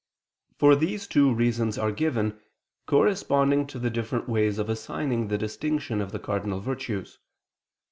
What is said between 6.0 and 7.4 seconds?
of the cardinal virtues.